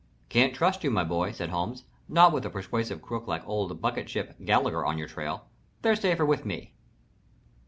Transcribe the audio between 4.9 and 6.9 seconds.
your trail. They're safer with me."